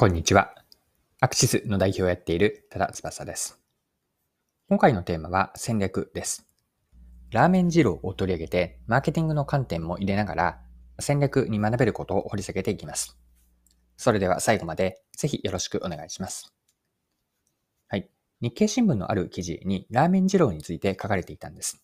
[0.00, 0.54] こんにちは。
[1.20, 3.58] アクシスの代表をやっている多田翼です。
[4.68, 6.46] 今回のテーマは戦略です。
[7.32, 10.60] ラーメン二郎を取り上げて、マーケティングの観点も入れながら、
[11.00, 13.18] 戦略に学べることを掘り下げていきます。
[13.96, 16.54] それでは最後までぜひよろしくお願いします。
[17.88, 18.08] はい。
[18.40, 21.82] 日経新聞のある記事にラーメン二郎について書かれていたんです。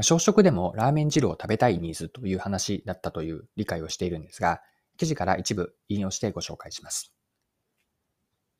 [0.00, 4.60] 朝食でもラーメン二郎を食べたいニーズという話だったという理解をしているんですが、
[4.96, 7.12] 記事から一部引用してご紹介します。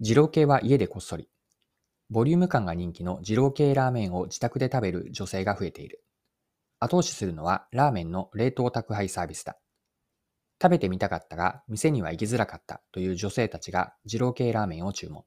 [0.00, 1.28] 二郎系は家でこっそり。
[2.10, 6.02] ボリューム感が人気の二郎系ラーメンを自宅で食べる女性が増えている。
[6.80, 9.56] 後押しするのはラーメンの冷凍宅配サービスだ。
[10.60, 15.24] 食べてみたかったが、店には行きづらかったという女性たちが二郎系ラーメンを注文。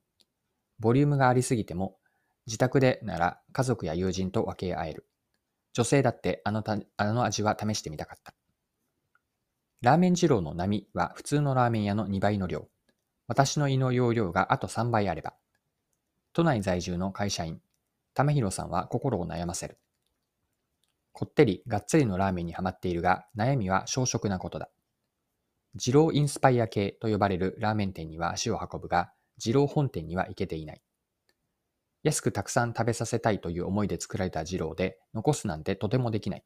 [0.79, 1.98] ボリュームがありすぎても、
[2.45, 5.07] 自宅でなら家族や友人と分け合える。
[5.73, 8.34] 女性だってあのたあの味は試してみたかった。
[9.81, 12.68] ラーメン二郎の波は普通のラーメン屋の2倍の量。
[13.27, 15.35] 私の胃の容量があと3倍あれば。
[16.34, 17.62] 都内在住の会社員、
[18.16, 19.77] 玉広さんは心を悩ませる。
[21.12, 24.70] こってり、がっつりのラーメンにはまっているが、悩みは小食なことだ。
[25.76, 30.82] 二郎インスパイア系と呼ばれるラーメン店には足を運ぶが、二郎本店には行けていない。
[32.01, 36.44] 安くたくさん食べさせたいという思いで作られた二郎で、残すなんてとてもできない。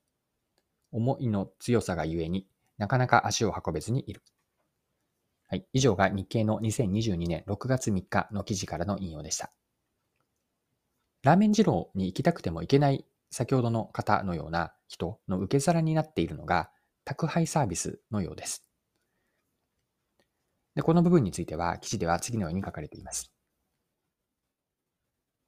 [0.92, 2.46] 思いの強さがゆえに、
[2.82, 4.24] なかなか足を運べずにいる。
[5.48, 5.68] はい。
[5.72, 9.52] 以上が日経の2022年6月3日の記事からの引用でした。
[11.22, 16.72] ラーメン二郎に行きたくても行けない先ほどの方のような人の受け皿になっているのが
[17.06, 18.68] 宅配サービスのようです。
[20.74, 23.32] でこの部分については記事では次のように書かれています。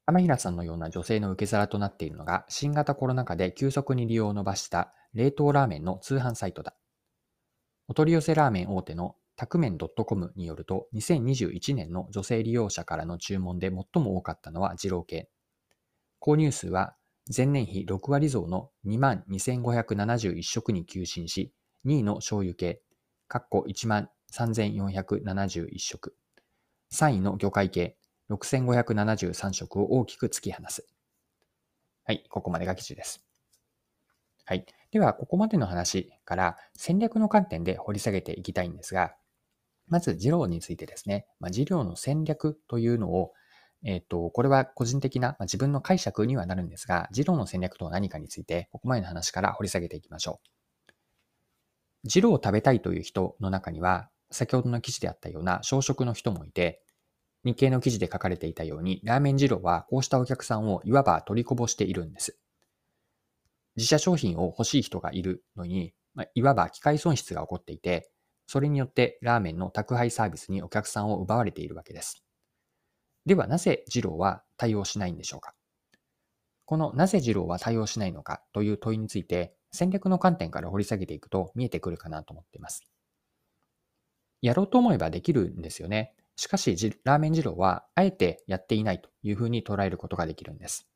[0.06, 6.76] 天平さんのような女性の受け皿となっているのが新型コロナ禍で急速に利用を伸ばした冷凍ラーメンの通販サイトだ。
[7.88, 15.30] お取り寄せラーメン大手のタクメン .com によると、2021年の女性利用者からの注文で最も多かったのは二郎系。
[16.22, 16.96] 購入数は
[17.36, 21.52] 前年比6割増の22,571食に急進し、
[21.86, 22.82] 2位の醤油系、
[23.28, 26.16] かっこ13,471食。
[26.94, 27.98] 3位の魚介系、
[28.30, 30.88] 6,573食を大きく突き放す。
[32.06, 33.26] はい、ここまでが記事です。
[34.46, 34.66] はい。
[34.94, 39.16] では、ここまでの話から戦略の観点で掘り下げていきたいんですが、
[39.88, 43.32] まず、事業についてですね、まあ、事業の戦略というのを、
[43.84, 50.40] えっ、ー、と、これは個人的な、まあ、自分の解釈にはなるんですが、事業の戦略とは何かについて、ここまでの話から掘り下げていきましょ
[50.94, 52.08] う。
[52.08, 56.84] ジロを食べたいという人の中には、先ほどの記事であったような小食の人もいて、
[57.44, 62.38] 日経の記事で書かれていたように、ラーメン二郎はこうしたお客さんをいわば取りこぼしているんです。
[63.76, 68.10] 自社商品を欲しい人がいるのに、まあ、いわば機械損失が起こっていて、
[68.46, 72.24] それによってラーメンの宅配サービスにお客さんを奪われているわけです。
[73.26, 75.54] ではなぜ二郎は対応しないんでしょうか？
[76.66, 82.84] このなぜ二郎は対応しないのかという問いについて戦略の観点から掘り下げていくと見えてくるかなと思っています。
[84.42, 86.14] やろうと思えばできるんですよね。
[86.36, 90.88] しかし、ラーメン二郎はあえてやっていないというふうに捉えることができるんです。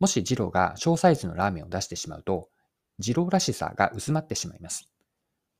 [0.00, 2.48] もし二郎が小サイズのラーメンを出してしまうと、
[2.98, 4.88] 二郎らしさが薄まってしまいます。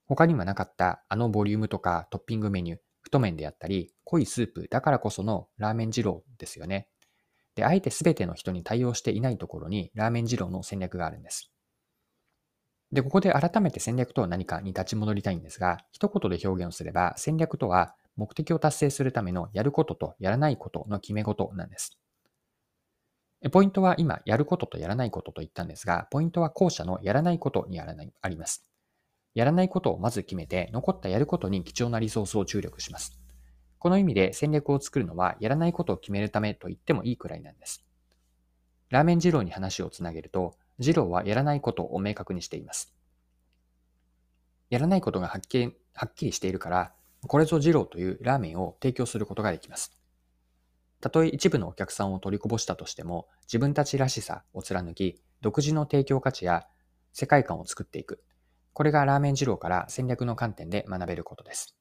[0.06, 6.88] 他にはなかったあのボリュームとかトッピングメニュー、太麺であったり、濃いスープだからこそのラーメン二郎ですよね。
[7.54, 11.50] で、あえて全ての人に対応していないところにラーメン二郎の戦略があるんです。
[12.90, 21.98] で、ここで改めて戦略とは何かに立ち戻りたいんですが、一言で表現をすれば、戦略とは目的を達成するためのやることとやらないことの決め事なんです。
[23.52, 28.68] ポイントは今、やることとやらないことと言ったんですが、ポイントは後者のやらないことにやらないあります。
[29.34, 33.16] やらないことをまず決めて、残ったやることに貴重なリソースを注力します。
[33.78, 37.86] この意味で戦略を作るのは、やらないことを決めるためと言ってもいいくらいなんです。
[38.90, 42.92] ラーメン二郎に話をつなげると、二郎はやらないことを明確にしています。
[44.70, 46.92] やらないことがはっきりはっきりしているから、
[47.26, 49.96] これぞ二郎というラーメンを提供することができます。
[51.00, 56.66] たとえ一部のお客さんを取りこぼしたとしても、自分たちらしさを貫き、独自の提供価値や
[57.12, 58.22] 世界観を作っていく。
[58.72, 61.76] これがラーメン二郎から戦略の観点で学べることです。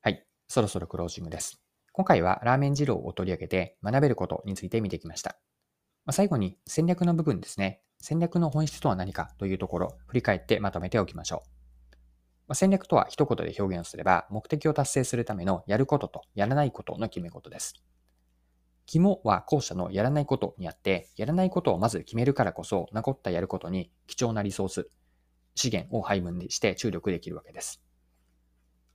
[0.00, 0.26] はい。
[0.48, 1.62] そろそろクロージングです。
[1.92, 5.38] 今回はラーメン二郎を取り上げて学べることについて見てきました。
[6.04, 7.82] ま、最後に戦略の部分ですね。
[8.00, 11.61] 戦略の本質とは何かというところ、振り返ってまとめておきましょう。
[12.52, 17.82] ま戦略とは一言で表現すれば、目的を達成するためのやることとやらないことの決め事です。
[18.84, 24.90] 肝は後者のやらないことにあって、やらないことをまず決めるからこそ、残ったやることに貴重なリソース、
[25.54, 27.82] 資源を配分して注力できるわけです。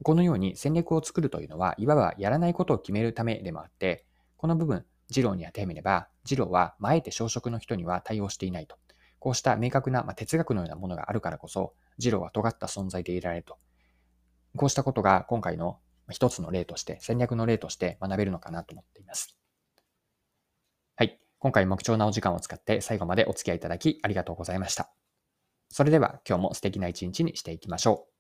[0.04, 4.06] このように戦略を作るというのは、いわばやらないことを決めるためでもあって、
[4.38, 8.78] この部分、次郎に当てはめれば、次郎は、あえて小食の人には対応していないと。
[9.28, 13.58] こうした明確な、まあ、哲学のようなものがあるからこそ、ジローは尖った存在でいられると。
[14.56, 15.80] こうしたことが今回の
[16.10, 19.38] 一つの例として、戦略の例として学べるのかなと思っています。
[20.96, 21.20] はい。
[21.40, 24.94] 今回も貴重なお時間を使って最後までお付き合いいただきありがとうございました。
[25.68, 28.17] それでは今日も素敵な一日にしていきましょう。